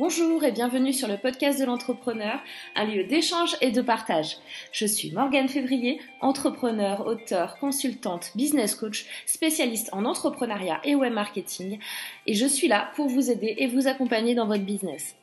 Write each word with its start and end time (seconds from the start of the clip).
Bonjour 0.00 0.42
et 0.42 0.50
bienvenue 0.50 0.92
sur 0.92 1.06
le 1.06 1.16
podcast 1.16 1.60
de 1.60 1.64
l'entrepreneur, 1.64 2.40
un 2.74 2.84
lieu 2.84 3.04
d'échange 3.04 3.56
et 3.60 3.70
de 3.70 3.80
partage. 3.80 4.38
Je 4.72 4.86
suis 4.86 5.12
Morgane 5.12 5.48
Février, 5.48 6.00
entrepreneur, 6.20 7.06
auteur, 7.06 7.56
consultante, 7.60 8.32
business 8.34 8.74
coach, 8.74 9.06
spécialiste 9.24 9.90
en 9.92 10.04
entrepreneuriat 10.04 10.80
et 10.82 10.96
web 10.96 11.12
marketing 11.12 11.78
et 12.26 12.34
je 12.34 12.44
suis 12.44 12.66
là 12.66 12.90
pour 12.96 13.06
vous 13.06 13.30
aider 13.30 13.54
et 13.56 13.68
vous 13.68 13.86
accompagner 13.86 14.34
dans 14.34 14.48
votre 14.48 14.64
business. 14.64 15.14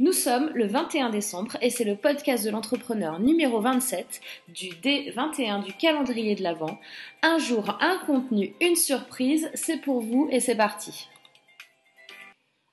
Nous 0.00 0.12
sommes 0.12 0.50
le 0.52 0.66
21 0.66 1.08
décembre 1.08 1.56
et 1.62 1.70
c'est 1.70 1.84
le 1.84 1.96
podcast 1.96 2.44
de 2.44 2.50
l'entrepreneur 2.50 3.20
numéro 3.20 3.58
27 3.60 4.20
du 4.48 4.66
D21 4.66 5.64
du 5.64 5.72
calendrier 5.72 6.34
de 6.34 6.42
l'Avent. 6.42 6.78
Un 7.22 7.38
jour, 7.38 7.78
un 7.80 7.96
contenu, 8.04 8.52
une 8.60 8.76
surprise, 8.76 9.50
c'est 9.54 9.80
pour 9.80 10.00
vous 10.00 10.28
et 10.30 10.40
c'est 10.40 10.56
parti. 10.56 11.08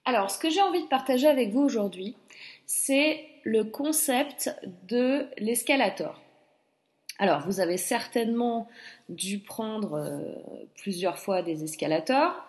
Alors, 0.07 0.31
ce 0.31 0.39
que 0.39 0.49
j'ai 0.49 0.61
envie 0.61 0.81
de 0.83 0.87
partager 0.87 1.27
avec 1.27 1.51
vous 1.51 1.59
aujourd'hui, 1.59 2.15
c'est 2.65 3.25
le 3.43 3.65
concept 3.65 4.55
de 4.87 5.25
l'escalator. 5.37 6.21
Alors, 7.19 7.41
vous 7.41 7.59
avez 7.59 7.75
certainement 7.75 8.69
dû 9.09 9.39
prendre 9.39 9.95
euh, 9.95 10.33
plusieurs 10.77 11.19
fois 11.19 11.41
des 11.41 11.65
escalators. 11.65 12.41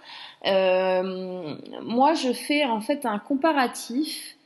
Euh, 0.46 1.56
moi, 1.82 2.14
je 2.14 2.32
fais 2.32 2.64
en 2.64 2.80
fait 2.80 3.04
un 3.04 3.18
comparatif 3.18 4.36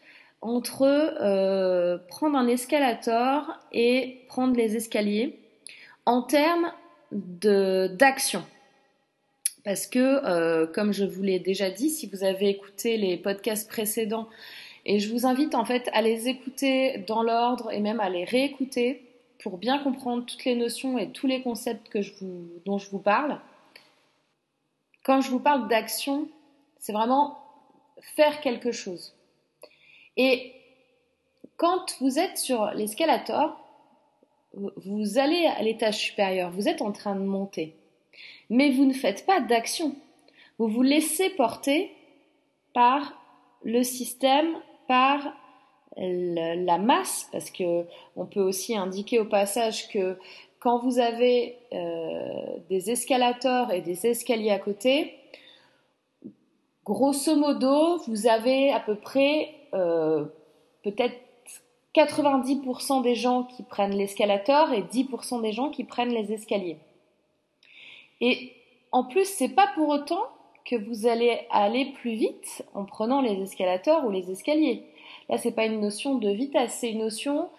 entre 0.41 0.85
euh, 0.85 1.99
prendre 2.09 2.39
un 2.39 2.47
escalator 2.47 3.59
et 3.73 4.25
prendre 4.29 4.57
les 4.57 4.75
escaliers 4.75 5.39
en 6.07 6.23
termes 6.23 6.73
d'action. 7.11 8.43
Parce 9.65 9.87
que, 9.87 9.99
euh, 9.99 10.67
comme 10.67 10.93
je 10.93 11.05
vous 11.05 11.23
l'ai 11.23 11.39
déjà 11.39 11.71
dit, 11.71 11.89
si 11.89 12.07
vous 12.09 12.25
avez 12.25 12.49
écouté 12.49 12.97
les 12.97 13.17
podcasts 13.17 13.69
précédents, 13.69 14.29
et 14.85 14.99
je 14.99 15.13
vous 15.13 15.27
invite 15.27 15.55
en 15.55 15.65
fait 15.65 15.89
à 15.93 16.03
les 16.03 16.29
écouter 16.29 16.99
dans 17.07 17.23
l'ordre 17.23 17.71
et 17.71 17.79
même 17.79 18.01
à 18.01 18.09
les 18.09 18.25
réécouter 18.25 19.03
pour 19.41 19.59
bien 19.59 19.79
comprendre 19.79 20.27
toutes 20.27 20.45
les 20.45 20.57
notions 20.57 20.99
et 20.99 21.11
tous 21.11 21.27
les 21.27 21.43
concepts 21.43 21.89
que 21.89 22.03
je 22.03 22.13
vous, 22.15 22.49
dont 22.65 22.79
je 22.79 22.91
vous 22.91 22.99
parle. 22.99 23.41
Quand 25.05 25.21
je 25.21 25.31
vous 25.31 25.41
parle 25.41 25.69
d'action, 25.69 26.29
c'est 26.79 26.93
vraiment 26.93 27.39
faire 28.17 28.41
quelque 28.41 28.73
chose. 28.73 29.15
Et 30.17 30.53
quand 31.57 31.97
vous 32.01 32.19
êtes 32.19 32.39
sur 32.39 32.67
l'escalator, 32.73 33.59
vous 34.55 35.19
allez 35.19 35.47
à 35.47 35.63
l'étage 35.63 35.99
supérieur, 35.99 36.51
vous 36.51 36.69
êtes 36.69 36.83
en 36.83 36.93
train 36.93 37.15
de 37.15 37.21
monter 37.21 37.77
mais 38.51 38.71
vous 38.71 38.85
ne 38.85 38.93
faites 38.93 39.27
pas 39.27 39.41
d'action. 39.41 39.95
Vous 40.59 40.69
vous 40.69 40.83
laissez 40.83 41.31
porter 41.31 41.91
par 42.75 43.15
le 43.65 43.83
système, 43.83 44.55
par 44.89 45.35
la 45.97 46.79
masse, 46.79 47.29
parce 47.33 47.51
que 47.51 47.85
on 48.17 48.25
peut 48.25 48.41
aussi 48.41 48.77
indiquer 48.77 49.19
au 49.19 49.27
passage 49.27 49.89
que 49.89 50.17
quand 50.59 50.79
vous 50.79 50.99
avez 50.99 51.59
euh, 51.73 52.59
des 52.71 52.91
escalators 52.91 53.73
et 53.73 53.81
des 53.81 54.07
escaliers 54.07 54.51
à 54.51 54.59
côté, 54.59 55.15
grosso 56.85 57.35
modo, 57.37 57.99
vous 58.07 58.27
avez 58.27 58.71
à 58.71 58.81
peu 58.81 58.95
près 58.95 59.51
euh, 59.75 60.25
peut-être 60.83 61.17
90% 61.95 63.03
des 63.03 63.15
gens 63.15 63.43
qui 63.43 63.63
prennent 63.65 63.95
l'escalator 63.95 64.73
et 64.73 64.83
10% 64.83 65.43
des 65.43 65.53
gens 65.53 65.69
qui 65.69 65.85
prennent 65.85 66.15
les 66.15 66.33
escaliers. 66.33 66.79
Et 68.23 68.53
en 68.93 69.05
plus, 69.05 69.27
c'est 69.27 69.55
pas 69.55 69.67
pour 69.75 69.89
autant 69.89 70.23
que 70.65 70.77
vous 70.77 71.07
allez 71.07 71.41
aller 71.51 71.87
plus 72.01 72.15
vite 72.15 72.65
en 72.73 72.85
prenant 72.85 73.21
les 73.21 73.43
escalators 73.43 74.05
ou 74.07 74.11
les 74.11 74.31
escaliers. 74.31 74.85
Là, 75.29 75.39
c'est 75.39 75.53
pas 75.53 75.67
une 75.67 75.81
notion 75.81 76.15
de 76.15 76.31
vitesse, 76.31 76.79
c'est 76.81 76.93
une 76.93 77.01
notion 77.01 77.51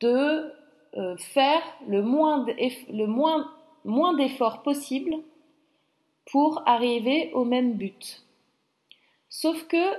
de 0.00 0.52
euh, 0.96 1.16
faire 1.16 1.62
le 1.88 2.00
moins, 2.02 2.46
le 2.46 3.06
moins, 3.06 3.50
moins 3.84 4.14
d'efforts 4.14 4.62
possible 4.62 5.16
pour 6.26 6.62
arriver 6.64 7.32
au 7.34 7.44
même 7.44 7.74
but. 7.74 8.24
Sauf 9.28 9.66
que 9.66 9.96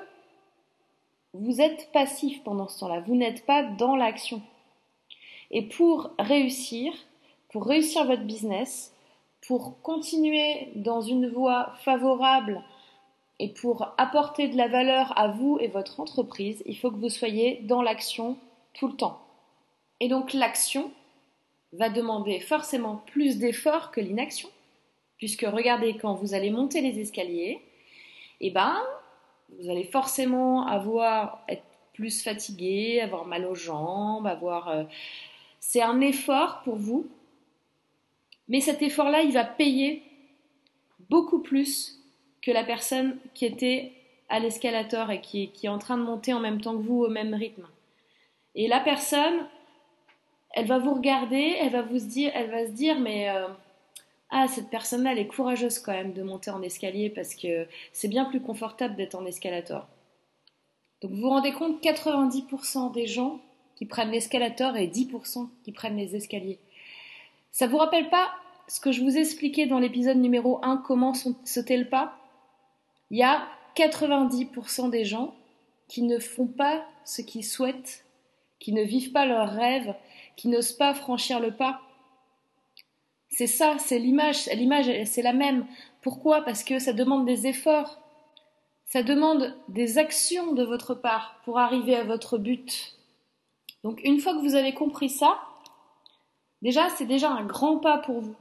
vous 1.33 1.59
êtes 1.59 1.91
passif 1.91 2.41
pendant 2.43 2.69
ce 2.69 2.79
temps-là, 2.79 3.01
vous 3.01 3.15
n'êtes 3.15 3.45
pas 3.45 3.63
dans 3.63 3.97
l'action. 3.97 4.41
Et 5.51 5.63
pour 5.63 6.11
réussir, 6.17 6.93
pour 7.51 7.65
réussir 7.65 8.05
votre 8.05 8.23
business, 8.23 8.94
pour 9.47 9.81
continuer 9.81 10.69
dans 10.75 11.01
une 11.01 11.29
voie 11.29 11.73
favorable 11.83 12.63
et 13.39 13.50
pour 13.50 13.94
apporter 13.97 14.47
de 14.47 14.57
la 14.57 14.67
valeur 14.67 15.17
à 15.17 15.28
vous 15.28 15.57
et 15.59 15.67
votre 15.67 16.00
entreprise, 16.00 16.63
il 16.66 16.78
faut 16.78 16.89
que 16.89 16.97
vous 16.97 17.09
soyez 17.09 17.61
dans 17.63 17.81
l'action 17.81 18.38
tout 18.73 18.88
le 18.88 18.95
temps. 18.95 19.22
Et 20.00 20.07
donc 20.07 20.34
l'action 20.34 20.91
va 21.73 21.89
demander 21.89 22.39
forcément 22.39 23.03
plus 23.07 23.38
d'efforts 23.38 23.91
que 23.91 24.01
l'inaction, 24.01 24.50
puisque 25.17 25.45
regardez, 25.45 25.97
quand 25.97 26.13
vous 26.16 26.34
allez 26.34 26.50
monter 26.50 26.81
les 26.81 27.00
escaliers, 27.00 27.61
eh 28.41 28.50
ben, 28.50 28.81
vous 29.59 29.69
allez 29.69 29.84
forcément 29.84 30.66
avoir 30.66 31.44
être 31.50 31.63
plus 31.94 32.23
fatigué, 32.23 33.00
avoir 33.01 33.25
mal 33.25 33.45
aux 33.45 33.55
jambes, 33.55 34.28
avoir. 34.28 34.69
Euh, 34.69 34.84
c'est 35.59 35.81
un 35.81 36.01
effort 36.01 36.61
pour 36.63 36.75
vous 36.75 37.07
mais 38.47 38.61
cet 38.61 38.81
effort-là, 38.81 39.22
il 39.22 39.33
va 39.33 39.44
payer 39.44 40.03
beaucoup 41.09 41.39
plus 41.39 42.00
que 42.41 42.51
la 42.51 42.63
personne 42.63 43.17
qui 43.33 43.45
était 43.45 43.91
à 44.29 44.39
l'escalator 44.39 45.11
et 45.11 45.22
qui, 45.22 45.51
est 45.63 45.67
en 45.67 45.79
train 45.79 45.97
de 45.97 46.03
monter 46.03 46.33
en 46.33 46.39
même 46.39 46.61
temps 46.61 46.78
que 46.78 46.84
vous 46.84 47.03
au 47.03 47.09
même 47.09 47.34
rythme. 47.34 47.67
Et 48.55 48.67
la 48.67 48.79
personne, 48.79 49.47
elle 50.51 50.67
va 50.67 50.78
vous 50.78 50.94
regarder, 50.94 51.55
elle 51.59 51.72
va 51.72 51.81
vous 51.81 52.00
se 52.00 52.05
dire, 52.05 52.31
elle 52.34 52.50
va 52.50 52.66
se 52.66 52.72
dire, 52.72 53.00
mais 53.00 53.29
euh, 53.29 53.47
ah 54.29 54.47
cette 54.47 54.69
personne-là, 54.69 55.11
elle 55.11 55.19
est 55.19 55.28
courageuse 55.28 55.79
quand 55.79 55.91
même 55.91 56.13
de 56.13 56.23
monter 56.23 56.51
en 56.51 56.61
escalier 56.61 57.09
parce 57.09 57.35
que 57.35 57.67
c'est 57.94 58.07
bien 58.07 58.25
plus 58.25 58.41
confortable 58.41 58.95
d'être 58.95 59.16
en 59.16 59.25
escalator. 59.25 59.88
Donc 61.01 61.11
vous 61.11 61.22
vous 61.22 61.29
rendez 61.29 61.51
compte, 61.51 61.84
90% 61.84 62.94
des 62.94 63.07
gens 63.07 63.39
qui 63.75 63.85
prennent 63.85 64.11
l'escalator 64.11 64.75
et 64.78 64.88
10% 64.88 65.50
qui 65.63 65.72
prennent 65.72 65.97
les 65.97 66.16
escaliers. 66.16 66.59
Ça 67.55 67.67
vous 67.67 67.77
rappelle 67.77 68.09
pas 68.09 68.33
ce 68.67 68.81
que 68.81 68.91
je 68.91 69.01
vous 69.01 69.17
expliquais 69.17 69.66
dans 69.66 69.79
l'épisode 69.79 70.17
numéro 70.17 70.59
1, 70.61 70.75
comment 70.85 71.13
sauter 71.13 71.77
le 71.77 71.88
pas? 71.88 72.17
Il 73.11 73.17
y 73.17 73.23
a 73.23 73.47
90% 73.77 74.89
des 74.89 75.05
gens 75.05 75.33
qui 75.88 76.01
ne 76.01 76.19
font 76.19 76.47
pas 76.47 76.83
ce 77.05 77.21
qu'ils 77.21 77.45
souhaitent, 77.45 78.03
qui 78.59 78.73
ne 78.73 78.83
vivent 78.83 79.13
pas 79.13 79.25
leurs 79.25 79.47
rêves, 79.47 79.95
qui 80.35 80.49
n'osent 80.49 80.73
pas 80.73 80.93
franchir 80.93 81.39
le 81.39 81.55
pas. 81.55 81.79
C'est 83.29 83.47
ça, 83.47 83.77
c'est 83.79 83.99
l'image, 83.99 84.47
l'image 84.47 84.91
c'est 85.05 85.22
la 85.22 85.31
même. 85.31 85.66
Pourquoi? 86.01 86.41
Parce 86.41 86.61
que 86.61 86.77
ça 86.77 86.91
demande 86.91 87.25
des 87.25 87.47
efforts, 87.47 88.01
ça 88.83 89.01
demande 89.01 89.55
des 89.69 89.97
actions 89.97 90.51
de 90.51 90.63
votre 90.66 90.93
part 90.93 91.39
pour 91.45 91.57
arriver 91.57 91.95
à 91.95 92.03
votre 92.03 92.37
but. 92.37 92.97
Donc 93.85 94.01
une 94.03 94.19
fois 94.19 94.33
que 94.33 94.41
vous 94.41 94.55
avez 94.55 94.73
compris 94.73 95.09
ça, 95.09 95.39
Déjà, 96.65 96.89
c'est 96.89 97.05
déjà 97.05 97.29
un 97.29 97.45
grand 97.45 97.77
pas 97.77 97.99
pour 97.99 98.21
vous. 98.21 98.33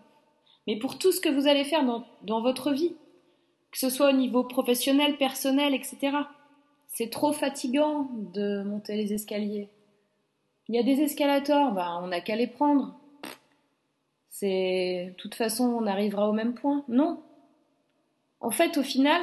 Mais 0.67 0.77
pour 0.77 0.97
tout 0.97 1.13
ce 1.13 1.21
que 1.21 1.29
vous 1.29 1.47
allez 1.47 1.63
faire 1.63 1.85
dans, 2.23 2.41
votre 2.41 2.73
vie, 2.73 2.95
que 3.71 3.79
ce 3.79 3.91
soit 3.91 4.09
au 4.09 4.15
niveau 4.15 4.45
professionnel, 4.45 5.19
personnel, 5.19 5.75
etc. 5.75 6.17
C'est 6.89 7.11
trop 7.11 7.33
fatigant 7.33 8.09
de 8.33 8.63
monter 8.63 8.97
les 8.97 9.13
escaliers. 9.13 9.69
Il 10.71 10.75
y 10.75 10.79
a 10.79 10.83
des 10.83 11.03
escalators, 11.03 11.73
ben, 11.73 12.01
on 12.03 12.07
n'a 12.07 12.23
qu'à 12.23 12.35
les 12.35 12.47
prendre. 12.47 12.95
C'est, 14.31 15.09
de 15.11 15.15
toute 15.17 15.35
façon, 15.35 15.65
on 15.65 15.87
arrivera 15.87 16.27
au 16.27 16.33
même 16.33 16.55
point. 16.55 16.83
Non. 16.89 17.21
En 18.41 18.51
fait, 18.51 18.79
au 18.79 18.83
final, 18.83 19.21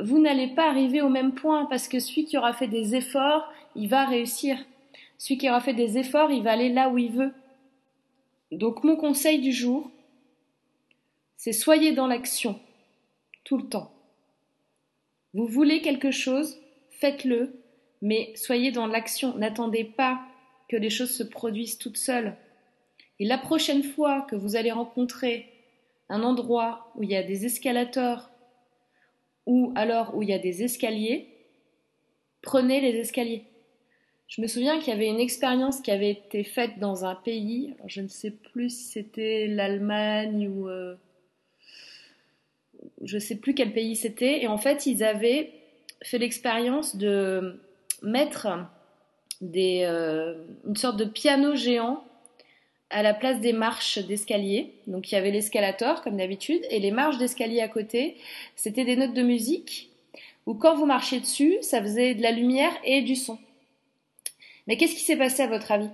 vous 0.00 0.20
n'allez 0.20 0.54
pas 0.54 0.68
arriver 0.68 1.02
au 1.02 1.08
même 1.08 1.34
point 1.34 1.64
parce 1.64 1.88
que 1.88 1.98
celui 1.98 2.24
qui 2.24 2.38
aura 2.38 2.52
fait 2.52 2.68
des 2.68 2.94
efforts, 2.94 3.52
il 3.74 3.88
va 3.88 4.04
réussir. 4.04 4.58
Celui 5.18 5.38
qui 5.38 5.50
aura 5.50 5.60
fait 5.60 5.74
des 5.74 5.98
efforts, 5.98 6.30
il 6.30 6.44
va 6.44 6.52
aller 6.52 6.68
là 6.68 6.88
où 6.88 6.98
il 6.98 7.10
veut. 7.10 7.32
Donc 8.54 8.84
mon 8.84 8.96
conseil 8.96 9.40
du 9.40 9.52
jour, 9.52 9.90
c'est 11.36 11.52
soyez 11.52 11.92
dans 11.92 12.06
l'action 12.06 12.58
tout 13.44 13.58
le 13.58 13.68
temps. 13.68 13.92
Vous 15.34 15.46
voulez 15.46 15.82
quelque 15.82 16.10
chose, 16.10 16.58
faites-le, 16.90 17.60
mais 18.00 18.32
soyez 18.36 18.70
dans 18.70 18.86
l'action. 18.86 19.36
N'attendez 19.36 19.84
pas 19.84 20.22
que 20.68 20.76
les 20.76 20.90
choses 20.90 21.14
se 21.14 21.22
produisent 21.22 21.78
toutes 21.78 21.96
seules. 21.96 22.36
Et 23.18 23.24
la 23.24 23.38
prochaine 23.38 23.82
fois 23.82 24.22
que 24.22 24.36
vous 24.36 24.56
allez 24.56 24.72
rencontrer 24.72 25.50
un 26.08 26.22
endroit 26.22 26.92
où 26.94 27.02
il 27.02 27.10
y 27.10 27.16
a 27.16 27.22
des 27.22 27.46
escalators 27.46 28.30
ou 29.46 29.72
alors 29.74 30.16
où 30.16 30.22
il 30.22 30.28
y 30.28 30.32
a 30.32 30.38
des 30.38 30.62
escaliers, 30.62 31.28
prenez 32.42 32.80
les 32.80 32.98
escaliers. 32.98 33.44
Je 34.28 34.40
me 34.40 34.46
souviens 34.46 34.78
qu'il 34.78 34.88
y 34.88 34.96
avait 34.96 35.08
une 35.08 35.20
expérience 35.20 35.80
qui 35.80 35.90
avait 35.90 36.10
été 36.10 36.44
faite 36.44 36.78
dans 36.78 37.04
un 37.04 37.14
pays, 37.14 37.74
je 37.86 38.00
ne 38.00 38.08
sais 38.08 38.30
plus 38.30 38.70
si 38.70 38.84
c'était 38.84 39.46
l'Allemagne 39.46 40.48
ou 40.48 40.68
euh, 40.68 40.94
je 43.02 43.16
ne 43.16 43.20
sais 43.20 43.36
plus 43.36 43.54
quel 43.54 43.72
pays 43.72 43.96
c'était, 43.96 44.42
et 44.42 44.48
en 44.48 44.58
fait 44.58 44.86
ils 44.86 45.04
avaient 45.04 45.52
fait 46.02 46.18
l'expérience 46.18 46.96
de 46.96 47.60
mettre 48.02 48.48
des, 49.40 49.82
euh, 49.84 50.34
une 50.66 50.76
sorte 50.76 50.96
de 50.96 51.04
piano 51.04 51.54
géant 51.54 52.02
à 52.90 53.02
la 53.02 53.14
place 53.14 53.40
des 53.40 53.52
marches 53.52 53.98
d'escalier. 53.98 54.74
Donc 54.86 55.10
il 55.10 55.14
y 55.14 55.18
avait 55.18 55.30
l'escalator 55.30 56.02
comme 56.02 56.16
d'habitude 56.16 56.62
et 56.70 56.78
les 56.78 56.90
marches 56.90 57.18
d'escalier 57.18 57.60
à 57.60 57.68
côté, 57.68 58.16
c'était 58.56 58.84
des 58.84 58.96
notes 58.96 59.14
de 59.14 59.22
musique 59.22 59.90
où 60.46 60.54
quand 60.54 60.76
vous 60.76 60.86
marchiez 60.86 61.20
dessus, 61.20 61.56
ça 61.62 61.82
faisait 61.82 62.14
de 62.14 62.22
la 62.22 62.30
lumière 62.30 62.72
et 62.84 63.02
du 63.02 63.16
son. 63.16 63.38
Mais 64.66 64.76
qu'est-ce 64.76 64.94
qui 64.94 65.04
s'est 65.04 65.16
passé 65.16 65.42
à 65.42 65.46
votre 65.46 65.72
avis? 65.72 65.90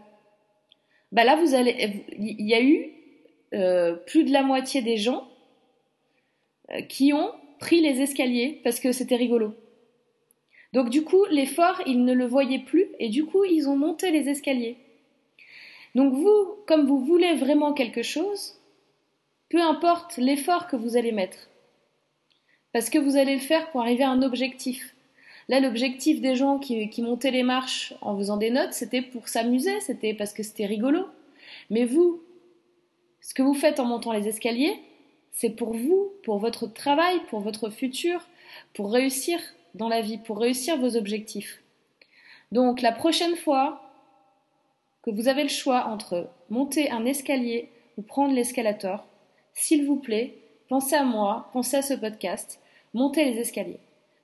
Bah 1.12 1.25
là, 1.25 1.37
vous 1.37 1.55
allez, 1.55 2.05
il 2.19 2.46
y 2.46 2.55
a 2.55 2.62
eu 2.62 2.93
euh, 3.52 3.94
plus 3.94 4.25
de 4.25 4.32
la 4.32 4.43
moitié 4.43 4.81
des 4.81 4.96
gens 4.96 5.28
euh, 6.70 6.82
qui 6.82 7.12
ont 7.12 7.32
pris 7.58 7.81
les 7.81 8.00
escaliers 8.00 8.61
parce 8.62 8.78
que 8.78 8.93
c'était 8.93 9.17
rigolo. 9.17 9.55
Donc 10.72 10.88
du 10.88 11.02
coup, 11.02 11.25
l'effort, 11.31 11.82
ils 11.87 12.05
ne 12.05 12.12
le 12.12 12.26
voyaient 12.26 12.61
plus 12.61 12.87
et 13.00 13.08
du 13.08 13.25
coup, 13.25 13.44
ils 13.44 13.69
ont 13.69 13.76
monté 13.76 14.11
les 14.12 14.28
escaliers. 14.28 14.76
Donc 15.96 16.14
vous, 16.14 16.56
comme 16.67 16.87
vous 16.87 17.05
voulez 17.05 17.34
vraiment 17.34 17.72
quelque 17.72 18.02
chose, 18.02 18.61
peu 19.49 19.61
importe 19.61 20.17
l'effort 20.17 20.69
que 20.69 20.76
vous 20.76 20.96
allez 20.96 21.11
mettre, 21.11 21.50
parce 22.72 22.88
que 22.88 22.99
vous 22.99 23.17
allez 23.17 23.34
le 23.34 23.40
faire 23.40 23.70
pour 23.72 23.81
arriver 23.81 24.05
à 24.05 24.11
un 24.11 24.22
objectif. 24.22 24.94
Là, 25.50 25.58
l'objectif 25.58 26.20
des 26.20 26.37
gens 26.37 26.61
qui, 26.61 27.02
montaient 27.02 27.32
les 27.32 27.43
marches 27.43 27.93
en 28.02 28.17
faisant 28.17 28.37
des 28.37 28.50
notes, 28.50 28.73
c'était 28.73 29.02
pour 29.02 29.26
s'amuser, 29.26 29.81
c'était 29.81 30.14
parce 30.14 30.32
que 30.32 30.44
c'était 30.44 30.64
rigolo. 30.64 31.06
Mais 31.70 31.87
vous, 31.87 32.23
ce 33.20 33.35
que 33.35 33.43
vous 33.43 33.55
faites 33.55 33.81
en 33.81 33.85
montant 33.85 34.12
les 34.12 34.29
escaliers, 34.29 34.81
c'est 35.32 35.50
pour 35.50 35.75
vous, 35.75 36.12
pour 36.23 36.38
votre 36.38 36.69
travail, 36.69 37.19
pour 37.31 37.41
votre 37.41 37.69
futur, 37.69 38.29
pour 38.75 38.93
réussir 38.93 39.41
dans 39.75 39.88
la 39.88 40.02
vie, 40.02 40.19
pour 40.19 40.38
réussir 40.38 40.76
vos 40.79 40.97
objectifs. 40.97 41.61
Donc 42.53 42.81
la 42.81 42.93
prochaine 42.93 43.35
fois 43.35 43.82
que 45.03 45.11
vous 45.11 45.26
avez 45.26 45.43
le 45.43 45.49
choix 45.49 45.87
entre 45.87 46.31
monter 46.49 46.93
un 46.93 47.05
escalier 47.05 47.70
ou 47.99 48.03
prendre 48.03 48.35
l'escalator, 48.35 49.05
s'il 49.55 49.85
vous 49.85 49.96
plaît, 49.96 50.32
pensez 50.69 50.94
à 50.94 51.03
moi, 51.03 51.50
pensez 51.53 51.79
à 51.79 51.82
ce 51.82 51.94
podcast, 51.94 52.61
montez 52.94 53.25
les 53.25 53.41
escaliers. 53.41 53.81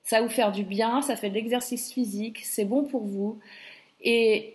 Ça 0.07 0.21
vous 0.21 0.29
faire 0.29 0.53
du 0.53 0.63
bien, 0.63 1.01
ça 1.01 1.17
fait 1.17 1.29
de 1.29 1.33
l'exercice 1.33 1.91
physique, 1.91 2.39
c'est 2.45 2.63
bon 2.63 2.85
pour 2.85 3.03
vous 3.03 3.39
et 4.01 4.53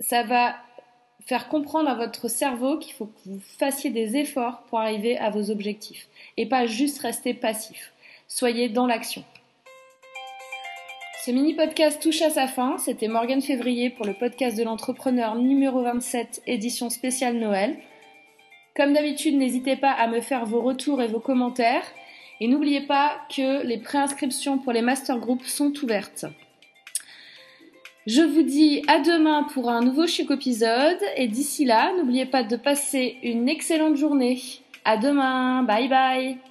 ça 0.00 0.22
va 0.22 0.54
faire 1.24 1.48
comprendre 1.48 1.88
à 1.88 1.94
votre 1.94 2.28
cerveau 2.28 2.76
qu'il 2.76 2.92
faut 2.92 3.06
que 3.06 3.20
vous 3.24 3.40
fassiez 3.40 3.88
des 3.88 4.18
efforts 4.18 4.62
pour 4.64 4.78
arriver 4.78 5.16
à 5.16 5.30
vos 5.30 5.50
objectifs 5.50 6.08
et 6.36 6.44
pas 6.44 6.66
juste 6.66 6.98
rester 6.98 7.32
passif. 7.32 7.94
Soyez 8.28 8.68
dans 8.68 8.86
l'action. 8.86 9.24
Ce 11.24 11.30
mini-podcast 11.30 12.02
touche 12.02 12.20
à 12.20 12.28
sa 12.28 12.46
fin. 12.46 12.76
C'était 12.76 13.08
Morgane 13.08 13.40
Février 13.40 13.88
pour 13.88 14.04
le 14.04 14.12
podcast 14.12 14.58
de 14.58 14.64
l'entrepreneur 14.64 15.36
numéro 15.36 15.82
27, 15.82 16.42
édition 16.46 16.90
spéciale 16.90 17.36
Noël. 17.38 17.78
Comme 18.76 18.92
d'habitude, 18.92 19.36
n'hésitez 19.36 19.76
pas 19.76 19.90
à 19.90 20.06
me 20.06 20.20
faire 20.20 20.44
vos 20.44 20.60
retours 20.60 21.00
et 21.00 21.08
vos 21.08 21.20
commentaires. 21.20 21.84
Et 22.40 22.48
n'oubliez 22.48 22.80
pas 22.80 23.20
que 23.34 23.64
les 23.66 23.78
préinscriptions 23.78 24.58
pour 24.58 24.72
les 24.72 24.82
master 24.82 25.18
groups 25.18 25.46
sont 25.46 25.72
ouvertes. 25.82 26.24
Je 28.06 28.22
vous 28.22 28.42
dis 28.42 28.82
à 28.88 28.98
demain 28.98 29.44
pour 29.52 29.70
un 29.70 29.82
nouveau 29.82 30.06
chic 30.06 30.30
épisode. 30.30 30.98
Et 31.16 31.28
d'ici 31.28 31.64
là, 31.64 31.92
n'oubliez 31.96 32.26
pas 32.26 32.42
de 32.42 32.56
passer 32.56 33.18
une 33.22 33.48
excellente 33.48 33.96
journée. 33.96 34.40
À 34.84 34.96
demain. 34.96 35.62
Bye 35.64 35.88
bye. 35.88 36.49